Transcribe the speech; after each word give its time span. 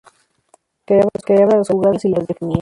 Creaba 1.25 1.57
las 1.57 1.67
jugadas 1.67 2.05
y 2.05 2.09
las 2.09 2.25
definía. 2.25 2.57